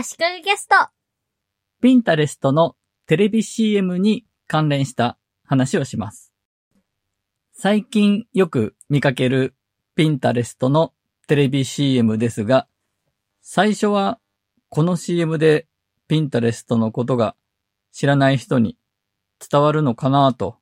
[0.00, 0.76] 足利ゲスト。
[1.82, 2.76] ピンタレストの
[3.08, 6.32] テレビ CM に関連した話をします。
[7.52, 9.56] 最近よく見かける
[9.96, 10.92] ピンタレストの
[11.26, 12.68] テレビ CM ですが、
[13.42, 14.20] 最初は
[14.68, 15.66] この CM で
[16.06, 17.34] ピンタレストのことが
[17.90, 18.78] 知らない人に
[19.50, 20.58] 伝わるのかなと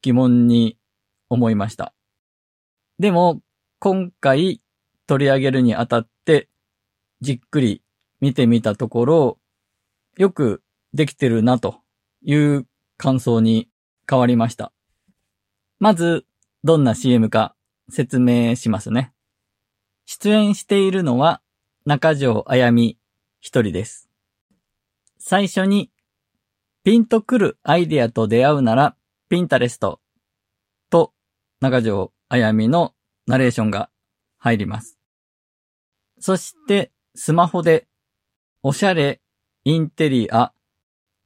[0.00, 0.78] 疑問に
[1.28, 1.92] 思いました。
[3.00, 3.40] でも
[3.80, 4.62] 今回
[5.08, 6.48] 取り上げるにあたって
[7.20, 7.82] じっくり
[8.20, 9.38] 見てみたところ、
[10.16, 10.62] よく
[10.94, 11.80] できてるなと
[12.22, 12.66] いう
[12.96, 13.68] 感想に
[14.08, 14.72] 変わりました。
[15.78, 16.26] まず、
[16.64, 17.54] どんな CM か
[17.90, 19.12] 説明しますね。
[20.06, 21.42] 出演しているのは
[21.84, 22.98] 中条あやみ
[23.40, 24.08] 一人です。
[25.18, 25.90] 最初に、
[26.82, 28.96] ピンとくるアイディアと出会うなら、
[29.28, 30.00] ピンタレスト
[30.88, 31.12] と
[31.60, 32.94] 中条あやみの
[33.26, 33.90] ナレーションが
[34.38, 34.98] 入ります。
[36.18, 37.88] そして、スマホで、
[38.68, 39.20] おしゃれ、
[39.62, 40.52] インテリア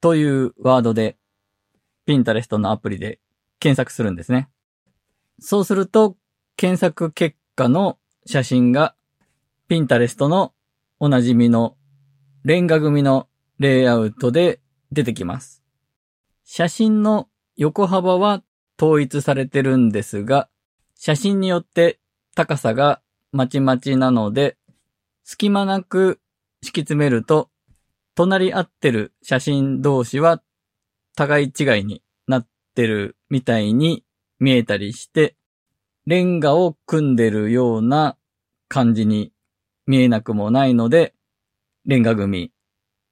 [0.00, 1.18] というワードで、
[2.06, 3.20] ピンタレストのアプリで
[3.60, 4.48] 検索するんですね。
[5.38, 6.16] そうすると、
[6.56, 8.94] 検索結果の写真が、
[9.68, 10.54] ピンタレストの
[10.98, 11.76] おなじみの
[12.42, 15.62] レンガ組のレイアウトで出てきます。
[16.42, 18.42] 写真の横幅は
[18.80, 20.48] 統一されてるんですが、
[20.94, 22.00] 写真によって
[22.34, 24.56] 高さがまちまちなので、
[25.22, 26.18] 隙間なく
[26.62, 27.50] 敷き詰めると、
[28.14, 30.42] 隣り合ってる写真同士は
[31.16, 34.04] 互い違いになってるみたいに
[34.38, 35.36] 見えたりして、
[36.06, 38.16] レンガを組んでるような
[38.68, 39.32] 感じに
[39.86, 41.14] 見えなくもないので、
[41.84, 42.52] レンガ組、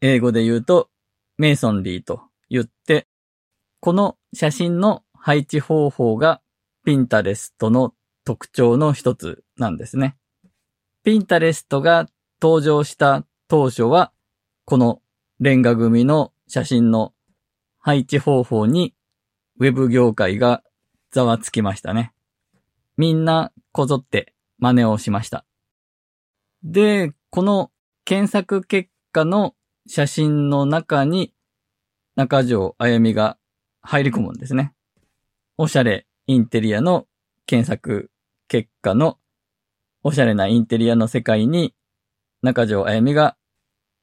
[0.00, 0.90] 英語で言うと
[1.38, 3.06] メイソンリーと言って、
[3.80, 6.40] この写真の配置方法が
[6.84, 7.92] ピンタレストの
[8.24, 10.16] 特徴の一つなんですね。
[11.04, 12.06] ピンタレストが
[12.40, 14.12] 登場した当初は、
[14.64, 15.00] この
[15.40, 17.12] レンガ組の写真の
[17.78, 18.94] 配置方法に
[19.58, 20.62] ウェブ業界が
[21.10, 22.12] ざわつきましたね。
[22.96, 25.44] みんなこぞって真似をしました。
[26.62, 27.70] で、この
[28.04, 29.54] 検索結果の
[29.86, 31.32] 写真の中に
[32.16, 33.38] 中条あやみが
[33.82, 34.74] 入り込むんですね。
[35.56, 37.06] おしゃれインテリアの
[37.46, 38.10] 検索
[38.48, 39.18] 結果の
[40.02, 41.74] おしゃれなインテリアの世界に
[42.46, 43.36] 中条あやみが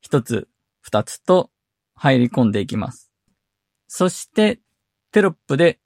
[0.00, 0.48] 一つ
[0.80, 1.50] 二つと
[1.94, 3.10] 入り込んでいきます。
[3.86, 4.60] そして
[5.12, 5.78] テロップで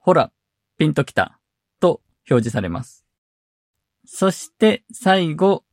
[0.00, 0.32] ほら、
[0.76, 1.38] ピンときた
[1.80, 2.00] と
[2.30, 3.04] 表示されます。
[4.04, 5.64] そして最後、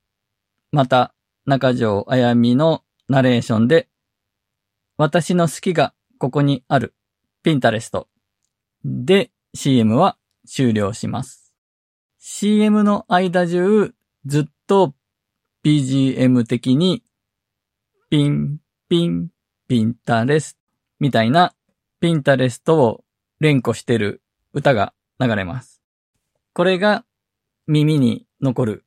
[0.71, 3.87] また中条あやみのナレーションで
[4.97, 6.93] 私の好きがここにある
[7.43, 8.07] ピンタレスト
[8.83, 10.17] で CM は
[10.47, 11.53] 終了します。
[12.19, 13.93] CM の間中
[14.25, 14.93] ずっと
[15.66, 17.02] BGM 的に
[18.12, 19.30] ピン、ピン、
[19.68, 20.59] ピンタレス
[21.00, 21.56] みたいな
[22.00, 23.03] ピンタレストを
[23.40, 24.22] 連呼してる
[24.53, 25.81] 歌が流れます。
[26.53, 27.03] これが
[27.66, 28.86] 耳に残る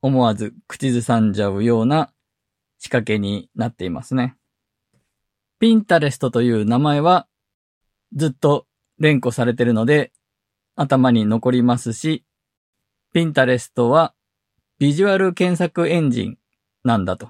[0.00, 2.10] 思わず口ずさんじゃうような
[2.78, 4.34] 仕掛けになっていますね。
[5.58, 7.28] ピンタレストという名前は
[8.14, 8.66] ずっと
[8.98, 10.10] 連呼されてるので
[10.74, 12.24] 頭に残りますし、
[13.12, 14.14] ピンタレストは
[14.82, 16.38] ビジュアル検索エンジン
[16.82, 17.28] なんだと。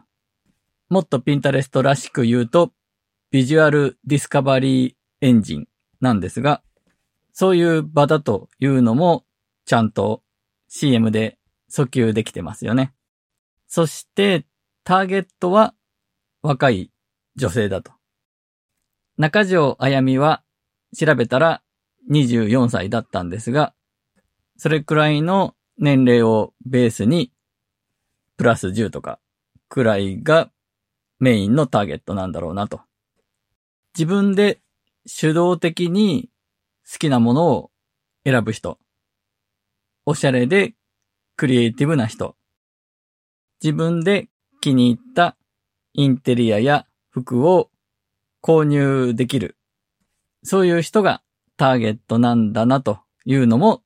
[0.88, 2.72] もっとピンタレストらしく言うと、
[3.30, 5.68] ビジュアルディスカバリーエンジン
[6.00, 6.62] なんですが、
[7.34, 9.26] そういう場だというのも
[9.66, 10.22] ちゃんと
[10.68, 11.36] CM で
[11.70, 12.94] 訴求できてますよね。
[13.68, 14.46] そして
[14.82, 15.74] ターゲットは
[16.40, 16.90] 若い
[17.36, 17.92] 女性だと。
[19.18, 20.42] 中条あやみは
[20.96, 21.62] 調べたら
[22.10, 23.74] 24歳だったんですが、
[24.56, 27.30] それくらいの年齢をベースに
[28.42, 29.20] プラス10とか
[29.68, 30.50] くらいが
[31.20, 32.80] メインのターゲットなんだろうなと。
[33.96, 34.60] 自分で
[35.06, 36.28] 主導的に
[36.84, 37.70] 好きなものを
[38.24, 38.80] 選ぶ人。
[40.06, 40.74] おしゃれで
[41.36, 42.34] クリエイティブな人。
[43.62, 44.28] 自分で
[44.60, 45.36] 気に入った
[45.92, 47.70] インテリアや服を
[48.42, 49.56] 購入できる。
[50.42, 51.22] そういう人が
[51.56, 53.84] ターゲットなんだなというのも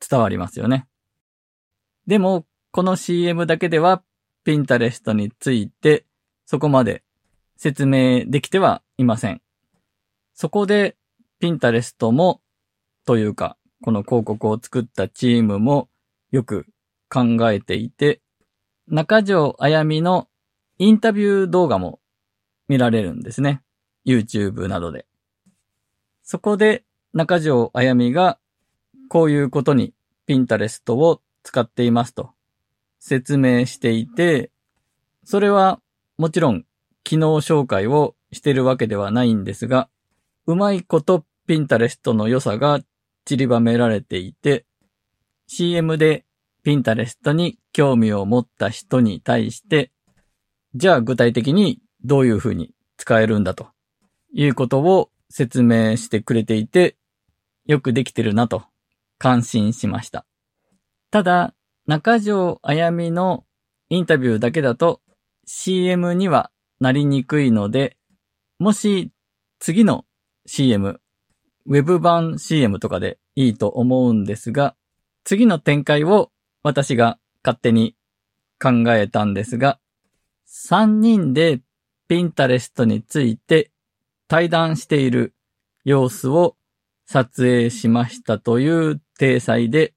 [0.00, 0.88] 伝わりますよね。
[2.08, 4.02] でも、この CM だけでは
[4.44, 6.06] ピンタレストについて
[6.46, 7.02] そこまで
[7.56, 9.42] 説明できてはいません。
[10.32, 10.96] そこで
[11.38, 12.40] ピンタレストも
[13.04, 15.90] というか、この広告を作ったチームも
[16.30, 16.64] よく
[17.10, 18.22] 考えていて、
[18.88, 20.28] 中条あやみの
[20.78, 22.00] インタビュー動画も
[22.68, 23.60] 見られるんですね。
[24.06, 25.04] YouTube などで。
[26.22, 28.38] そこで中条あやみが
[29.10, 29.92] こういうことに
[30.24, 32.30] ピンタレストを使っていますと
[33.04, 34.52] 説明していて、
[35.24, 35.80] それは
[36.18, 36.64] もちろん
[37.02, 39.88] 機能紹介をしてるわけではないんですが、
[40.46, 42.78] うまいことピンタレストの良さが
[43.24, 44.66] 散りばめられていて、
[45.48, 46.24] CM で
[46.62, 49.90] ピンタレストに興味を持った人に対して、
[50.76, 53.66] じゃあ具体的にどういうふうに使えるんだと
[54.32, 56.96] いうことを説明してくれていて、
[57.66, 58.62] よくできてるなと
[59.18, 60.24] 感心しました。
[61.10, 61.54] ただ、
[61.92, 63.44] 中条あやみの
[63.90, 65.02] インタビューだけだと
[65.44, 66.50] CM には
[66.80, 67.98] なりにくいので、
[68.58, 69.12] もし
[69.58, 70.06] 次の
[70.46, 71.02] CM、
[71.66, 74.74] ウェブ版 CM とかでいいと思うんですが、
[75.24, 77.94] 次の展開を私が勝手に
[78.58, 79.78] 考えたんですが、
[80.48, 81.60] 3人で
[82.08, 83.70] ピンタレストについて
[84.28, 85.34] 対談している
[85.84, 86.56] 様子を
[87.04, 89.92] 撮影しましたという体裁で、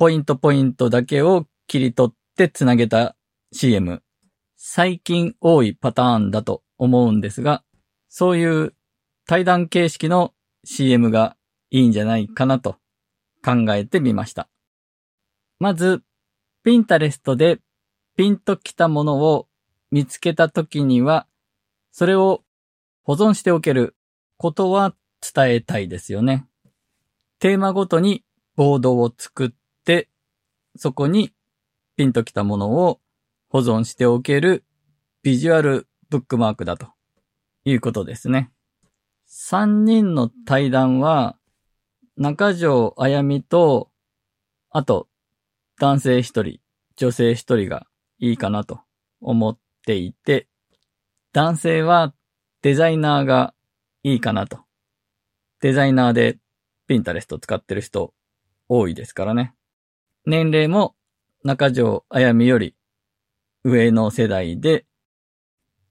[0.00, 3.16] ポイントポイントだけを切り取ってつなげた
[3.52, 4.02] CM。
[4.56, 7.64] 最近多いパターンだと思うんですが、
[8.08, 8.74] そういう
[9.26, 10.32] 対談形式の
[10.64, 11.36] CM が
[11.68, 12.78] いいんじゃないかなと
[13.44, 14.48] 考えてみました。
[15.58, 16.02] まず、
[16.64, 17.60] ピンタレストで
[18.16, 19.48] ピンときたものを
[19.90, 21.26] 見つけたときには、
[21.92, 22.42] それを
[23.02, 23.94] 保存しておける
[24.38, 26.46] ことは伝えたいですよね。
[27.38, 28.24] テーマごとに
[28.56, 29.50] ボードを作っ、
[30.76, 31.32] そこに
[31.96, 33.00] ピンときたものを
[33.48, 34.64] 保存しておける
[35.22, 36.88] ビジュアルブックマークだと
[37.64, 38.50] いうことですね。
[39.28, 41.36] 3人の対談は
[42.16, 43.90] 中条あやみと、
[44.70, 45.08] あと
[45.78, 46.60] 男性一人、
[46.96, 47.86] 女性一人が
[48.18, 48.80] いいかなと
[49.20, 50.48] 思っていて、
[51.32, 52.14] 男性は
[52.62, 53.54] デザイナーが
[54.02, 54.60] いいかなと。
[55.60, 56.38] デザイナーで
[56.86, 58.14] ピンタレスト使ってる人
[58.68, 59.54] 多いですからね。
[60.26, 60.94] 年齢も
[61.44, 62.74] 中条あやみより
[63.64, 64.86] 上の世代で、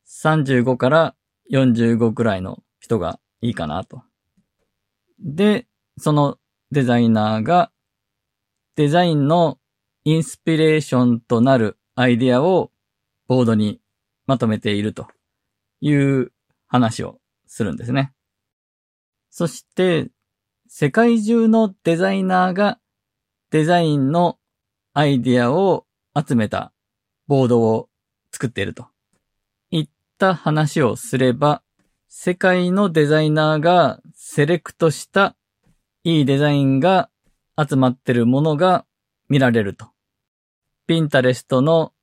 [0.07, 1.15] 35から
[1.51, 4.03] 45くらいの人がいいかなと。
[5.19, 5.67] で、
[5.97, 6.37] その
[6.71, 7.71] デザイナーが
[8.75, 9.59] デザインの
[10.05, 12.71] インスピレーションとなるアイディアを
[13.27, 13.81] ボードに
[14.25, 15.07] まとめていると
[15.81, 16.31] いう
[16.67, 18.13] 話をするんですね。
[19.29, 20.09] そして、
[20.67, 22.78] 世界中のデザイナーが
[23.51, 24.38] デザインの
[24.94, 25.86] アイディアを
[26.16, 26.72] 集めた
[27.28, 27.90] ボードを
[28.31, 28.88] 作っていると。
[29.72, 31.63] いった話をすれば、
[32.07, 35.36] 世界のデザイナーがセレクトした
[36.04, 37.10] いいデザインが
[37.57, 38.86] 集まっているものが
[39.28, 39.88] 見られると。
[40.88, 41.94] ピンタレストの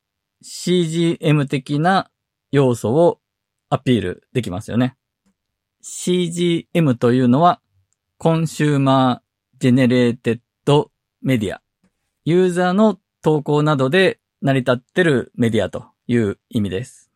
[0.45, 2.11] CGM 的な
[2.53, 3.21] 要素を
[3.69, 4.97] アピールできますよね。
[5.83, 7.61] CGM というのは、
[8.19, 11.61] コンシューマー generated media。
[12.25, 17.11] ユーザーの投稿などで成り立ってるメディアという意味です。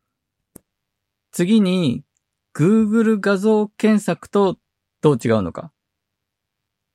[1.30, 2.02] 次に、
[2.52, 4.56] Google 画像検索と
[5.00, 5.70] どう違うのか。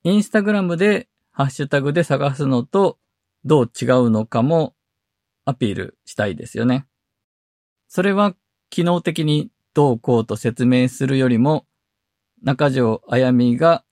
[0.03, 2.97] インスタグラムでハッシュタグで探すのと
[3.45, 4.75] どう違うのかも
[5.45, 6.85] アピールしたいですよね。
[7.87, 8.35] それは
[8.69, 11.65] 機能的にどうこうと説明するよりも、
[12.43, 13.85] 中条あやみが、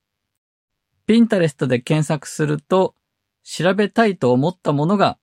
[1.08, 2.96] ピンタレストで検索すると、
[3.44, 5.20] 調べたいと思ったものが、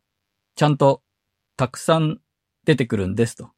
[0.54, 1.02] ちゃんと
[1.56, 2.20] たくさん
[2.64, 3.50] 出てくるんですと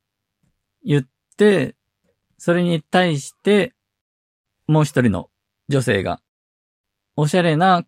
[0.84, 1.76] 言って、
[2.38, 3.74] それに対して、
[4.66, 5.30] もう一人の
[5.68, 6.20] 女性が、
[7.16, 7.84] おしゃれな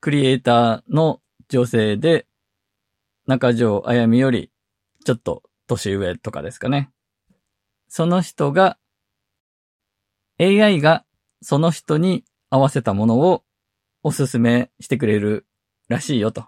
[0.00, 2.26] クリエイターの女性で、
[3.26, 4.50] 中条あやみより
[5.04, 6.90] ちょっと年上とかですかね。
[7.88, 8.78] その人が、
[10.38, 11.04] AI が
[11.40, 13.44] その人に合わせたものを
[14.02, 15.46] おすすめしてくれる
[15.88, 16.46] らしいよと。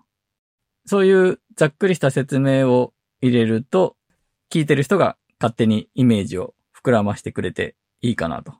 [0.87, 3.97] そういうざっくりした説明を入れると、
[4.51, 8.55] 聞いてる人が勝手にイメージを膨らましてくれていいかなと。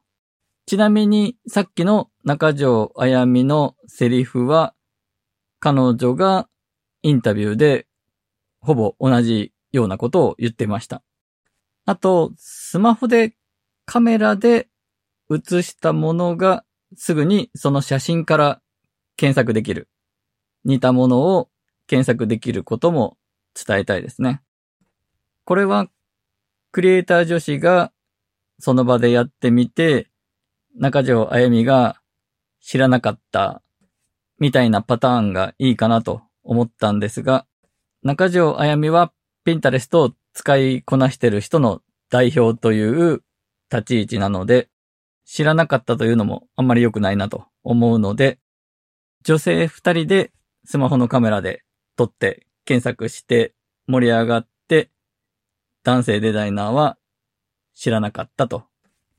[0.67, 4.75] ちなみに、さっきの中条あやみのセリフは、
[5.61, 6.49] 彼女が
[7.03, 7.87] インタビューで
[8.61, 11.03] ほぼ同じようなことを言ってました。
[11.87, 13.35] あと、スマホで
[13.87, 14.69] カメラで
[15.31, 16.65] 写したものが
[16.97, 18.61] すぐにその写真から
[19.17, 19.89] 検索できる。
[20.65, 21.49] 似たものを
[21.87, 23.17] 検索できることも
[23.55, 24.43] 伝えたいですね。
[25.45, 25.89] これは
[26.73, 27.93] クリエイター女子が
[28.59, 30.09] その場でやってみて、
[30.75, 32.01] 中条あやみが
[32.61, 33.63] 知らなかった
[34.39, 37.47] みたいなパターンがいいかなと思ったんですが、
[38.03, 39.13] 中条あやみは
[39.45, 43.23] ピンタレストを使いこなしてる人の代表という
[43.73, 44.69] 立ち位置なので、
[45.25, 48.39] 知らなかったというのもあんまり良くないなと思うので、
[49.25, 50.33] 女性二人で
[50.71, 51.65] スマホのカメラで
[51.97, 53.55] 撮って検索して
[53.87, 54.91] 盛り上がって、
[55.83, 56.99] 男性デザイナーは
[57.75, 58.65] 知らなかったと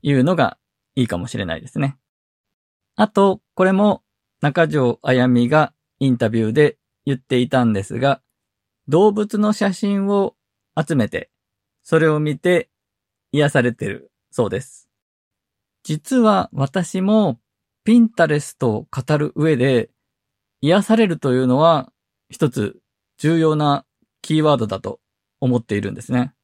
[0.00, 0.58] いうのが
[0.94, 1.96] いいかもしれないですね。
[2.94, 4.04] あと、これも
[4.40, 8.22] 中条あやみがインタビューで言っていたんですが、
[8.86, 10.36] 動物の写真を
[10.78, 11.32] 集めて、
[11.82, 12.70] それを見て
[13.32, 14.88] 癒されてるそうです。
[15.82, 17.40] 実は私も
[17.82, 19.90] ピンタレストを語る上で
[20.60, 21.92] 癒されるというのは
[22.28, 22.80] 一つ
[23.18, 23.84] 重要な
[24.22, 25.00] キーワードだと
[25.40, 26.34] 思っているんですね。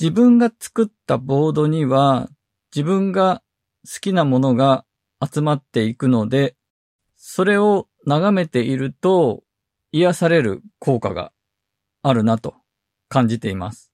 [0.00, 2.28] 自分が作ったボードには
[2.74, 3.42] 自分が
[3.86, 4.84] 好きなものが
[5.22, 6.56] 集まっていくので、
[7.16, 9.42] それを眺めていると
[9.92, 11.32] 癒される効果が
[12.02, 12.54] あるなと
[13.08, 13.92] 感じています。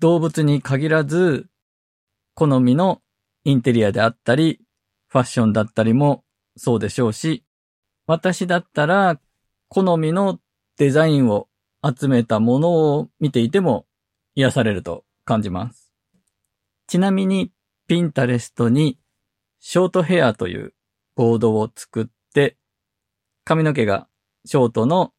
[0.00, 1.46] 動物に限らず、
[2.34, 3.00] 好みの
[3.44, 4.60] インテリアであったり、
[5.08, 6.24] ファッションだったりも
[6.56, 7.44] そうでしょうし、
[8.06, 9.18] 私だったら
[9.68, 10.38] 好みの
[10.76, 11.48] デザインを
[11.84, 13.86] 集めたものを見ていても
[14.34, 15.92] 癒されると感じます。
[16.86, 17.52] ちなみに、
[17.88, 18.98] ピンタレストに
[19.60, 20.74] ショートヘアという
[21.14, 22.56] ボードを作って、
[23.44, 24.08] 髪の毛が
[24.44, 25.12] ショートの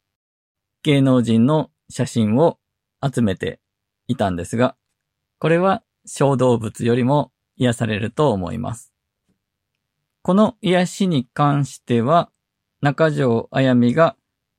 [0.84, 2.60] 芸能人の写真を
[3.04, 3.60] 集めて
[4.08, 4.76] いたんですが、
[5.40, 8.94] これは小動物よりも癒されると思います。
[10.22, 12.30] この癒しに関しては、
[12.82, 14.16] 中条あやみが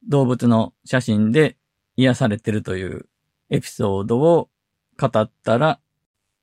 [0.09, 1.57] 動物の写真で
[1.97, 3.09] 癒されてるという
[3.51, 4.49] エピソードを
[4.99, 5.81] 語ったら、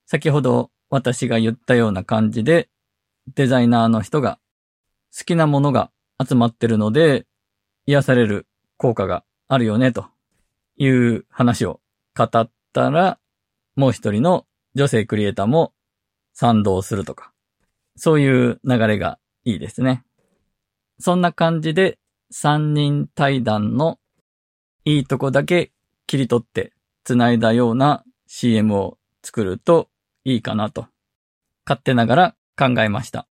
[0.05, 2.69] 先ほど私が言ったような感じで、
[3.33, 4.39] デザイナーの人が
[5.17, 5.91] 好きなものが
[6.25, 7.25] 集まってるので、
[7.85, 10.05] 癒される効果があるよね、と
[10.77, 11.81] いう話を
[12.15, 13.19] 語ったら、
[13.75, 15.73] もう一人の女性クリエイターも
[16.33, 17.33] 賛同するとか、
[17.95, 20.03] そういう流れがいいですね。
[20.99, 21.99] そんな感じで
[22.31, 23.99] 三人対談の
[24.83, 25.71] いいとこだけ
[26.07, 26.73] 切り取って
[27.03, 29.89] 繋いだような CM を作ると
[30.23, 30.87] いいかなと、
[31.65, 33.27] 勝手ながら考えました。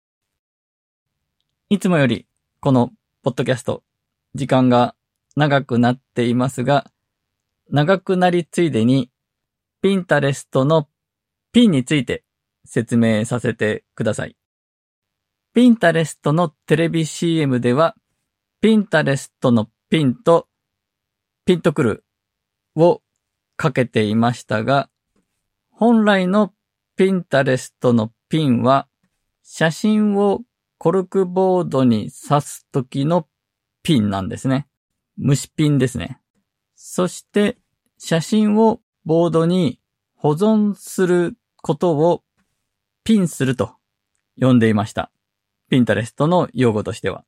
[1.68, 2.26] いつもより
[2.60, 2.90] この
[3.22, 3.82] ポッドキャスト
[4.34, 4.94] 時間が
[5.36, 6.90] 長くなっていますが、
[7.70, 9.10] 長くなりついでに
[9.80, 10.88] ピンタレストの
[11.52, 12.24] ピンについて
[12.64, 14.36] 説明させてください。
[15.54, 17.94] ピンタレストのテレビ CM では、
[18.62, 20.48] ピンタレストのピンと
[21.44, 22.04] ピンとくる
[22.74, 23.02] を
[23.56, 24.88] かけていましたが、
[25.70, 26.54] 本来の
[26.96, 28.88] ピンタレストのピンは、
[29.42, 30.40] 写真を
[30.78, 33.28] コルクボードに刺すときの
[33.82, 34.68] ピンなんですね。
[35.18, 36.18] 虫ピンですね。
[36.76, 37.58] そして、
[37.98, 39.80] 写真をボードに
[40.14, 42.22] 保存することを
[43.04, 43.74] ピンすると
[44.40, 45.12] 呼んでいました。
[45.72, 47.24] ピンタレストの用語としては。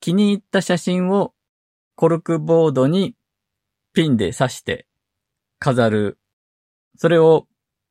[0.00, 1.34] 気に入った写真を
[1.94, 3.14] コルクボードに
[3.92, 4.86] ピンで刺して
[5.58, 6.18] 飾る。
[6.96, 7.46] それを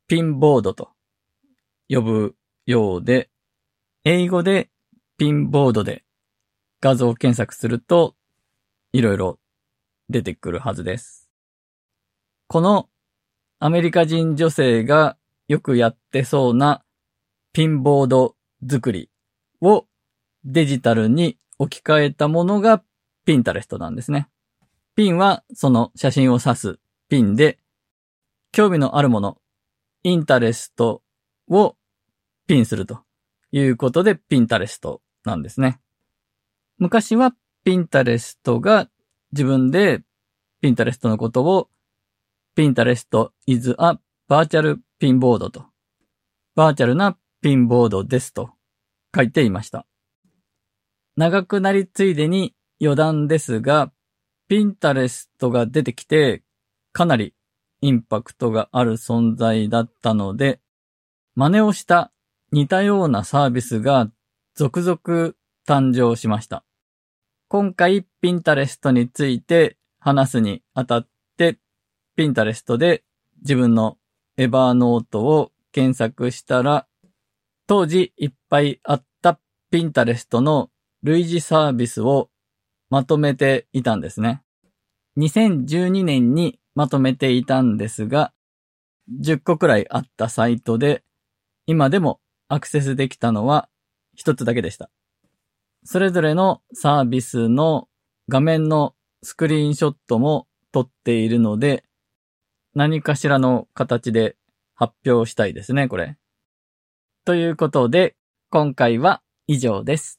[0.08, 0.90] ピンボードと
[1.90, 3.30] 呼ぶようで、
[4.04, 4.72] 英語で
[5.20, 6.04] ピンボードで
[6.82, 8.16] 画像検索すると
[8.94, 9.40] いろいろ
[10.10, 11.30] 出てくるはずです。
[12.48, 12.90] この
[13.60, 15.18] アメリカ人女性が
[15.48, 16.84] よくやってそうな
[17.54, 18.36] ピンボード
[18.68, 19.12] 作り
[19.62, 19.86] を
[20.46, 22.84] デジタルに置き換えたものが
[23.25, 24.30] ピンタレストなんですね。
[24.96, 27.60] ピンはその写真を指すピンで、
[28.51, 29.38] 興味のあるもの、
[30.04, 31.04] インタレスト
[31.48, 31.75] を
[32.48, 33.01] ピンすると
[33.51, 35.80] いうことでピンタレストなんですね。
[36.78, 38.89] 昔はピンタレストが
[39.32, 40.01] 自分で
[40.62, 41.70] ピンタレストのことを
[42.56, 44.00] ピンタレスト is a
[44.30, 45.66] virtual ピンボードと
[46.56, 48.51] バーチャルなピンボードですと
[49.16, 49.86] 書いていました。
[51.16, 53.92] 長くなりついでに余談ですが、
[54.48, 56.44] ピンタレストが出てきて、
[56.92, 57.34] かなり
[57.82, 60.60] インパクトがある存在だったので、
[61.36, 62.12] 真似をした
[62.51, 64.10] 似たようなサービスが
[64.56, 65.34] 続々
[65.68, 66.63] 誕生しました。
[67.48, 71.60] 今回ピンタレストについて話すにあたって、
[72.16, 73.04] ピンタレストで
[73.42, 73.98] 自分の
[74.38, 76.88] エバーノートを検索したら、
[77.70, 80.72] 当時いっぱいあったピンタレストの
[81.04, 82.32] 類似サービスを
[82.90, 84.42] まとめていたんですね。
[85.20, 88.34] 2012年にまとめていたんですが、
[89.22, 91.04] 10個くらいあったサイトで、
[91.68, 93.70] 今でもアクセスできたのは
[94.16, 94.90] 一つだけでした。
[95.84, 97.88] それぞれのサービスの
[98.30, 101.84] 画面のスクリーンショットも撮っているので、
[102.74, 104.38] 何かしらの形で
[104.74, 106.19] 発表したいですね、これ。
[107.26, 108.16] ということで、
[108.50, 110.19] 今回は以上です。